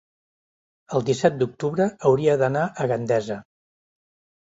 el 0.99 1.05
disset 1.09 1.37
d'octubre 1.43 1.89
hauria 2.11 2.41
d'anar 2.43 2.67
a 2.87 2.91
Gandesa. 2.97 3.43